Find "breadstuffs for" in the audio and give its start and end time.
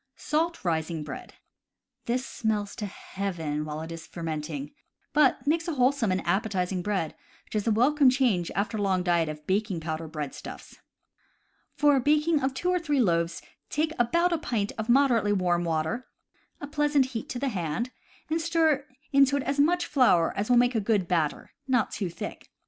10.07-11.95